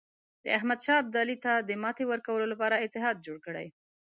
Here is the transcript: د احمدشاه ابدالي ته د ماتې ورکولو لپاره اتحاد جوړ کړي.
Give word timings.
د 0.43 0.45
احمدشاه 0.57 1.01
ابدالي 1.03 1.37
ته 1.45 1.51
د 1.69 1.71
ماتې 1.83 2.03
ورکولو 2.11 2.45
لپاره 2.53 2.75
اتحاد 2.85 3.15
جوړ 3.25 3.37
کړي. 3.45 3.67